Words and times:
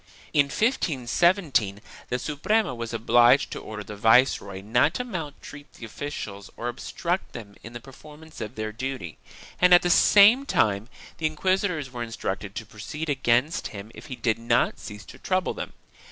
In 0.33 0.45
1517 0.47 1.79
the 2.09 2.17
Suprema 2.17 2.73
was 2.73 2.91
obliged 2.91 3.51
to 3.51 3.61
order 3.61 3.83
the 3.83 3.95
viceroy 3.95 4.59
not 4.59 4.95
to 4.95 5.03
maltreat 5.03 5.71
the 5.73 5.85
officials 5.85 6.49
or 6.57 6.69
obstruct 6.69 7.33
them 7.33 7.55
in 7.61 7.73
the 7.73 7.79
performance 7.79 8.41
of 8.41 8.55
their 8.55 8.71
duty, 8.71 9.19
and 9.61 9.75
at 9.75 9.83
the 9.83 9.91
same 9.91 10.47
time, 10.47 10.89
the 11.19 11.27
inquis 11.29 11.61
itors 11.67 11.91
were 11.91 12.01
instructed 12.01 12.55
to 12.55 12.65
proceed 12.65 13.09
against 13.09 13.67
him 13.67 13.91
if 13.93 14.07
he 14.07 14.15
did 14.15 14.39
not 14.39 14.79
cease 14.79 15.05
to 15.05 15.19
trouble 15.19 15.53
them. 15.53 15.73